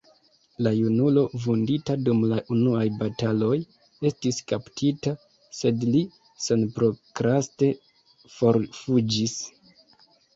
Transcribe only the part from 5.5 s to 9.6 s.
sed li senprokraste forfuĝis.